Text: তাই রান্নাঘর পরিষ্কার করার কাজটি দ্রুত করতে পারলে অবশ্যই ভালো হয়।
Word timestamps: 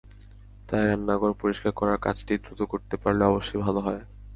তাই 0.67 0.83
রান্নাঘর 0.85 1.31
পরিষ্কার 1.41 1.71
করার 1.79 1.97
কাজটি 2.05 2.33
দ্রুত 2.43 2.61
করতে 2.71 2.95
পারলে 3.01 3.23
অবশ্যই 3.25 3.61
ভালো 3.65 3.79
হয়। 3.79 4.01